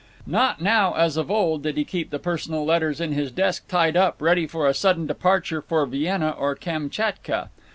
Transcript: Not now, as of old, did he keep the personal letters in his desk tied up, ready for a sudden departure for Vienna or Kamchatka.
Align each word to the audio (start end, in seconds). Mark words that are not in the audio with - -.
Not 0.25 0.59
now, 0.59 0.95
as 0.95 1.15
of 1.15 1.29
old, 1.29 1.61
did 1.61 1.77
he 1.77 1.83
keep 1.85 2.09
the 2.09 2.17
personal 2.17 2.65
letters 2.65 2.99
in 2.99 3.11
his 3.11 3.29
desk 3.31 3.67
tied 3.67 3.95
up, 3.95 4.19
ready 4.19 4.47
for 4.47 4.67
a 4.67 4.73
sudden 4.73 5.05
departure 5.05 5.61
for 5.61 5.85
Vienna 5.85 6.31
or 6.31 6.55
Kamchatka. 6.55 7.49